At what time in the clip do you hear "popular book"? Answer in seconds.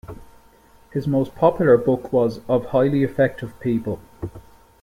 1.35-2.11